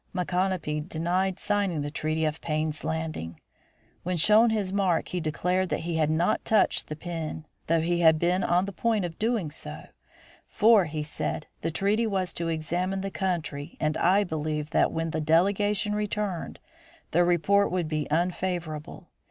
[0.13, 3.39] Micanopy denied signing the treaty of Payne's Landing.
[4.01, 7.99] When shown his mark he declared that he had not touched the pen, though he
[7.99, 9.89] had been on the point of doing so,
[10.47, 15.11] "for," he said, "the treaty was to examine the country and I believed that when
[15.11, 16.57] the delegation returned,
[17.11, 19.07] the report would be unfavorable.